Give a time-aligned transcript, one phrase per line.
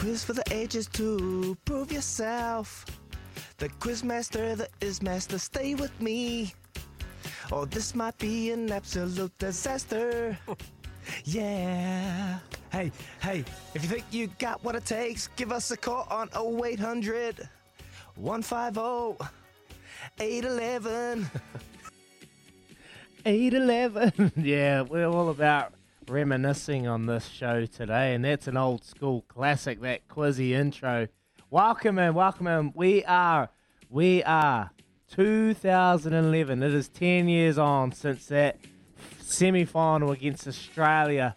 [0.00, 2.86] Quiz for the ages to prove yourself.
[3.58, 6.54] The quizmaster, the ismaster, stay with me.
[7.52, 10.38] Or this might be an absolute disaster.
[11.24, 12.38] yeah.
[12.72, 16.30] Hey, hey, if you think you got what it takes, give us a call on
[16.34, 17.46] 0800
[18.14, 19.22] 150
[20.18, 21.30] 811.
[23.26, 24.32] 811.
[24.42, 25.74] yeah, we're all about
[26.10, 31.06] reminiscing on this show today, and that's an old school classic, that quizzy intro.
[31.50, 32.72] Welcome in, welcome in.
[32.74, 33.48] We are,
[33.88, 34.70] we are
[35.12, 36.62] 2011.
[36.62, 38.58] It is 10 years on since that
[39.20, 41.36] semi final against Australia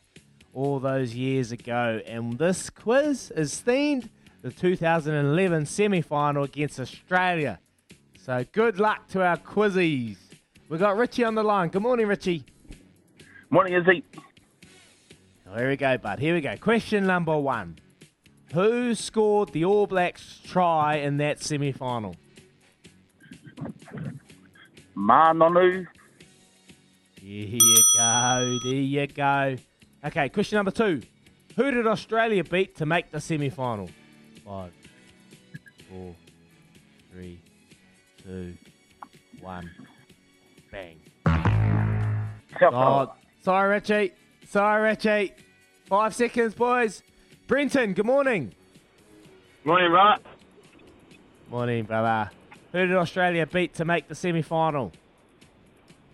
[0.54, 2.02] all those years ago.
[2.06, 4.10] And this quiz is themed
[4.42, 7.60] the 2011 semi final against Australia.
[8.20, 10.18] So good luck to our quizzies.
[10.68, 11.70] We've got Richie on the line.
[11.70, 12.44] Good morning, Richie.
[13.50, 14.04] Morning, Izzy.
[15.56, 16.18] Here we go, bud.
[16.18, 16.58] Here we go.
[16.58, 17.78] Question number one.
[18.54, 22.16] Who scored the All Blacks try in that semi final?
[24.98, 25.86] Ma'a Nonu.
[27.22, 28.60] There you go.
[28.64, 29.56] There you go.
[30.04, 31.04] Okay, question number two.
[31.56, 33.92] Who did Australia beat to make the semi final?
[34.44, 34.72] Five,
[35.88, 36.16] four,
[37.12, 37.40] three,
[38.24, 38.56] two,
[39.40, 39.70] one.
[40.72, 41.00] Bang.
[42.60, 44.14] Oh, sorry, Richie.
[44.54, 45.34] Sorry, Richie.
[45.86, 47.02] Five seconds, boys.
[47.48, 48.54] Brenton, good morning.
[49.64, 50.20] Morning, right?
[51.50, 52.30] Morning, brother.
[52.72, 54.92] Who did Australia beat to make the semi final?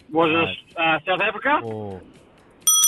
[0.09, 1.59] Was it uh, South Africa?
[1.61, 2.01] Four.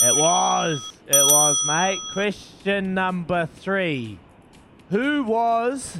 [0.03, 0.97] It was.
[1.07, 1.99] It was, mate.
[2.13, 4.19] Question number three.
[4.89, 5.97] Who was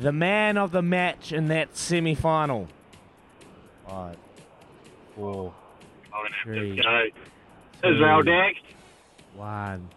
[0.00, 2.68] the man of the match in that semi final?
[3.86, 4.16] Five,
[5.14, 5.52] four,
[6.42, 6.80] three,
[7.82, 8.54] Israel Dagg.
[9.34, 9.88] One.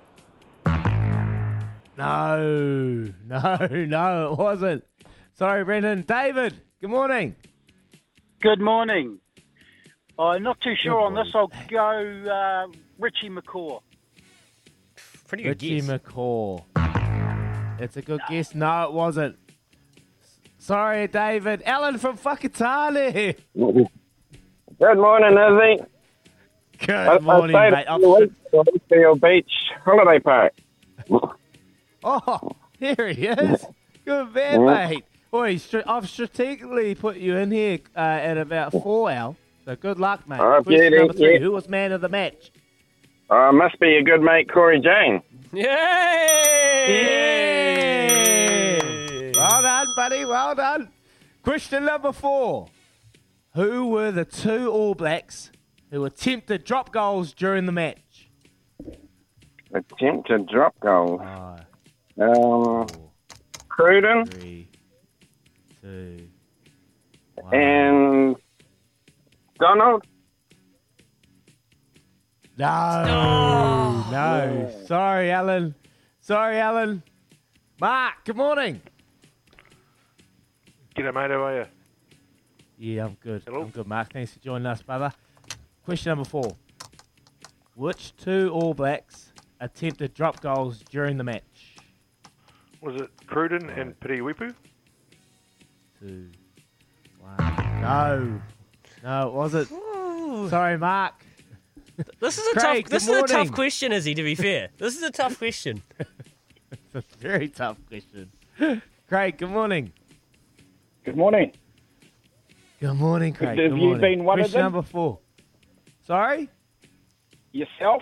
[1.97, 4.83] No, no, no, it wasn't.
[5.33, 6.03] Sorry, Brendan.
[6.07, 7.35] David, good morning.
[8.41, 9.19] Good morning.
[10.19, 11.27] I'm not too sure on this.
[11.33, 12.67] I'll go uh,
[12.97, 13.81] Richie McCaw.
[15.27, 16.63] Pretty good Richie McCaw.
[17.79, 18.55] It's a good guess.
[18.55, 19.37] No, it wasn't.
[20.57, 21.61] Sorry, David.
[21.65, 23.35] Alan from Whakatane.
[23.55, 25.83] Good morning, Izzy.
[26.85, 28.31] Good morning, I, I mate.
[28.59, 29.51] I've stayed Beach
[29.83, 30.53] Holiday Park.
[32.03, 33.65] Oh, here he is.
[34.05, 34.87] Good man, Yeah.
[34.89, 35.05] mate.
[35.31, 39.35] Boy, str- I've strategically put you in here uh, at about four hours.
[39.65, 40.39] So good luck, mate.
[40.39, 41.33] Oh, Question beauty, number three.
[41.33, 41.39] yeah.
[41.39, 42.51] Who was man of the match?
[43.29, 45.21] Uh, must be your good mate Cory Jane.
[47.97, 49.31] Yeah.
[49.35, 50.25] Well done, buddy.
[50.25, 50.89] Well done.
[51.43, 52.67] Question number four.
[53.55, 55.51] Who were the two All Blacks
[55.91, 57.97] who attempted drop goals during the match?
[59.73, 61.17] Attempted drop goal.
[61.19, 61.65] Five,
[62.19, 62.87] Um,
[63.69, 64.67] Cruden three,
[65.81, 66.27] two,
[67.35, 67.53] one.
[67.53, 68.35] and
[69.59, 70.03] Donald.
[72.57, 74.73] No, no.
[74.85, 75.75] Sorry, Alan.
[76.21, 77.03] Sorry, Alan.
[77.79, 78.81] Mark, good morning.
[80.95, 81.29] G'day, mate.
[81.29, 81.65] How are you?
[82.79, 83.43] Yeah, I'm good.
[83.45, 83.61] Hello.
[83.63, 84.11] I'm good, Mark.
[84.11, 85.11] Thanks for joining us, brother.
[85.85, 86.55] Question number four.
[87.75, 91.75] Which two All Blacks attempted drop goals during the match?
[92.81, 94.53] Was it Cruden and Piri Weepu?
[95.99, 96.29] Two,
[97.19, 97.81] one.
[97.81, 98.41] No.
[99.03, 99.67] No, was it?
[100.49, 101.13] Sorry, Mark.
[102.19, 102.91] This is a Craig, tough.
[102.91, 103.53] This good is a tough morning.
[103.53, 104.13] question, Izzy.
[104.13, 105.81] To be fair, this is a tough question.
[106.93, 108.31] It's a very tough question.
[109.07, 109.93] Craig, good morning.
[111.05, 111.51] Good morning.
[112.81, 113.57] Good morning, Craig.
[113.59, 114.73] Have good you been one of Question them?
[114.73, 115.19] number four.
[116.05, 116.49] Sorry?
[117.53, 118.01] Yourself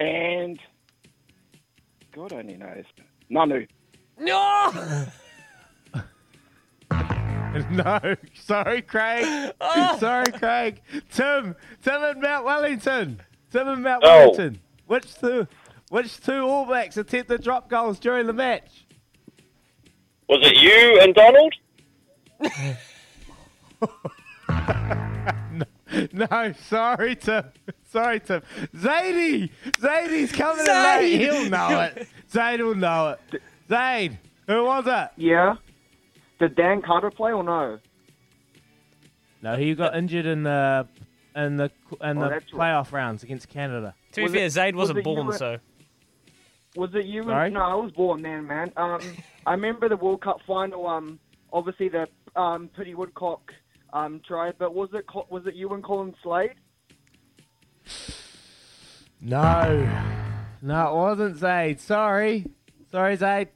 [0.00, 0.58] and
[2.12, 2.84] God only knows.
[3.30, 3.68] Nonu.
[4.18, 5.06] No.
[7.70, 8.16] no.
[8.34, 9.52] Sorry, Craig.
[9.60, 9.96] Oh.
[10.00, 10.82] Sorry, Craig.
[11.10, 11.54] Tim.
[11.82, 13.20] Tim and Mount Wellington.
[13.52, 14.18] Tim and Mount Oh.
[14.30, 14.60] Wellington.
[14.86, 15.46] Which two
[15.90, 18.86] which two All Blacks attempted drop goals during the match?
[20.28, 21.54] Was it you and Donald?
[26.12, 27.44] No, sorry, Tim.
[27.90, 28.42] Sorry, Tim.
[28.74, 29.50] Zadie!
[29.72, 31.00] Zadie's coming in Zaid!
[31.02, 31.20] late.
[31.20, 32.08] He'll know it.
[32.30, 33.42] Zaid will know it.
[33.68, 35.10] Zaid, who was it?
[35.16, 35.56] Yeah.
[36.38, 37.78] Did Dan Carter play or no?
[39.42, 40.86] No, he got injured in the
[41.34, 41.70] in the
[42.02, 42.72] in Oh, the that's right.
[42.74, 43.94] playoff rounds against Canada.
[44.12, 45.58] To be Was fair, it- Zaid was wasn't it you born, and- so
[46.76, 47.24] Was it you?
[47.24, 47.46] Sorry?
[47.46, 48.72] And, no, I was born then, man.
[48.76, 49.00] Um,
[49.46, 50.86] I remember the World Cup final.
[50.86, 51.18] Um,
[51.52, 52.06] obviously the
[52.40, 53.52] um Pity Woodcock
[53.92, 56.52] um try, but was it was it you and Colin Slade?
[59.20, 59.88] No,
[60.62, 61.80] no, it wasn't Zaid.
[61.80, 62.46] Sorry,
[62.90, 63.48] sorry, Zaid.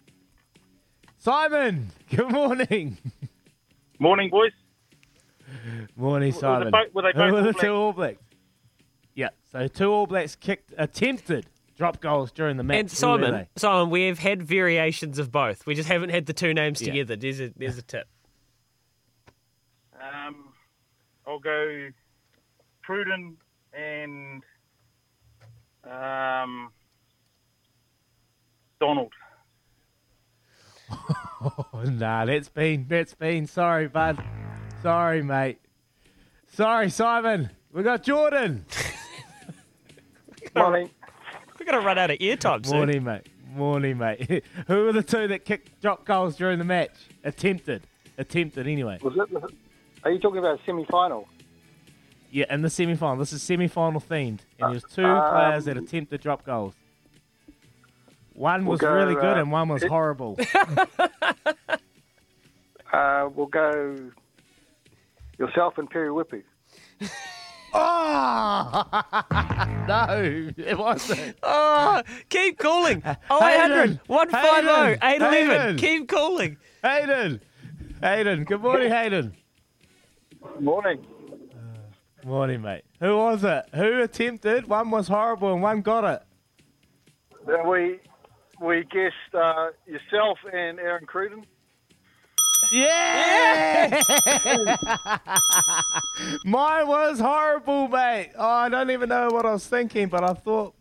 [1.19, 2.99] Simon, good morning.
[3.99, 4.53] Morning, boys.
[5.97, 6.71] Morning, they Simon.
[6.71, 7.61] both- were they Who both were All the Blacks?
[7.63, 8.19] two All Blacks?
[9.15, 11.47] Yeah, so two All Blacks kicked attempted
[11.79, 12.79] drop goals during the match.
[12.81, 13.47] and Simon.
[13.57, 15.67] Simon, we have had variations of both.
[15.67, 16.89] We just haven't had the two names Yeah.
[16.93, 17.17] together.
[17.17, 18.07] There's a there's a tip.
[19.95, 20.53] Um,
[21.27, 21.89] I'll go
[22.87, 23.37] Pruden
[23.73, 24.43] and
[25.85, 26.71] um,
[28.81, 29.13] Donald.
[30.91, 33.47] Oh, nah, that's been that's been.
[33.47, 34.23] Sorry, bud.
[34.83, 35.59] Sorry, mate.
[36.53, 37.51] Sorry, Simon.
[37.73, 38.65] We got Jordan.
[40.57, 40.91] Morning.
[41.59, 42.77] We're gonna run out of airtime soon.
[42.77, 43.27] Morning, mate.
[43.55, 44.45] Morning, mate.
[44.67, 46.93] Who were the two that kicked drop goals during the match?
[47.25, 47.83] Attempted.
[48.19, 48.99] Attempted, anyway.
[49.03, 49.45] Was it?
[50.05, 51.27] Are you talking about semi-final?
[52.31, 53.17] Yeah, in the semi final.
[53.17, 54.41] This is semi final themed.
[54.61, 56.75] And there's two Um, players that attempted to drop goals.
[58.35, 60.37] One We'll was go, really good uh, and one was it- horrible.
[62.95, 63.97] Uh, we'll go
[65.37, 66.45] yourself and Piri Weepu.
[67.73, 68.85] oh!
[69.89, 71.37] no, it wasn't.
[71.43, 73.03] Oh, keep calling.
[73.31, 75.77] Oh, 800 150 811.
[75.79, 76.57] Keep calling.
[76.85, 77.41] Hayden.
[78.01, 78.45] Hayden.
[78.45, 79.35] Good morning, Hayden.
[80.61, 81.05] Morning.
[82.25, 82.85] Morning, mate.
[83.01, 83.65] Who was it?
[83.75, 84.69] Who attempted?
[84.69, 86.23] One was horrible and one got it.
[87.45, 87.99] Then we
[88.61, 91.45] we guessed uh, yourself and Aaron Cruden.
[92.75, 94.03] Yeah!
[96.45, 98.33] Mine was horrible, mate.
[98.37, 100.75] Oh, I don't even know what I was thinking, but I thought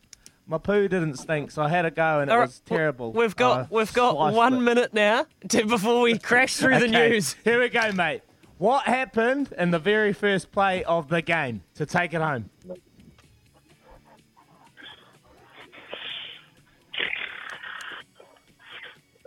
[0.47, 3.13] my poo didn't stink, so I had a go and it All right, was terrible.
[3.13, 4.61] We've got I we've got one it.
[4.61, 7.35] minute now to, before we crash through the news.
[7.43, 8.21] Here we go, mate.
[8.57, 12.49] What happened in the very first play of the game to take it home?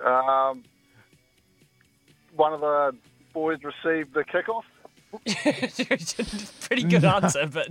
[0.04, 0.64] Um,
[2.37, 2.93] one of the
[3.33, 4.62] boys received the kickoff.
[6.66, 7.69] Pretty good answer, but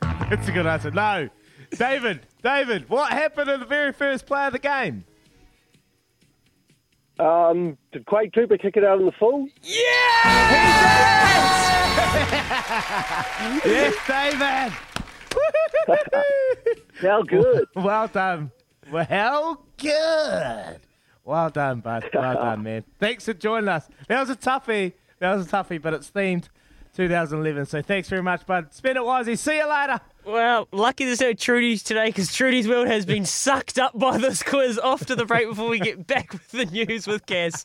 [0.30, 0.90] That's a good answer.
[0.90, 1.28] No.
[1.76, 5.04] David, David, what happened in the very first play of the game?
[7.18, 9.48] Um, did Quade Cooper kick it out in the full?
[13.64, 14.72] Yes, David.
[17.00, 17.66] How good.
[17.74, 18.50] Well done.
[18.90, 20.80] Well, good.
[21.24, 22.10] Well done, bud.
[22.12, 22.84] Well done, man.
[22.98, 23.88] Thanks for joining us.
[24.08, 24.92] That was a toughie.
[25.20, 26.48] That was a toughie, but it's themed
[26.94, 27.66] 2011.
[27.66, 28.72] So thanks very much, bud.
[28.74, 29.36] Spin it wisely.
[29.36, 30.00] See you later.
[30.26, 34.42] well, lucky there's no Trudy's today because Trudy's world has been sucked up by this
[34.42, 34.78] quiz.
[34.78, 37.64] Off to the break before we get back with the news with Kaz.